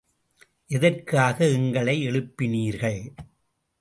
[0.67, 3.13] எதற்காக எங்களை எழுப்பினார்கள்?